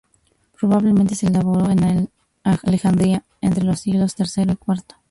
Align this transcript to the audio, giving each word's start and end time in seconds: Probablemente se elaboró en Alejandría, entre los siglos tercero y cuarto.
Probablemente 0.57 1.13
se 1.13 1.27
elaboró 1.27 1.69
en 1.69 2.09
Alejandría, 2.43 3.23
entre 3.39 3.63
los 3.63 3.81
siglos 3.81 4.15
tercero 4.15 4.51
y 4.53 4.55
cuarto. 4.55 4.95